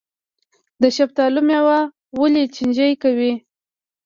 د 0.81 0.83
شفتالو 0.97 1.39
میوه 1.49 1.79
ولې 2.19 2.43
چینجي 2.55 2.91
کوي؟ 3.03 3.33